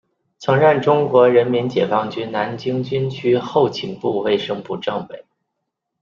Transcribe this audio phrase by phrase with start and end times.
[0.39, 5.25] 曾任中国人民解放军南京军区后勤部卫生部政委。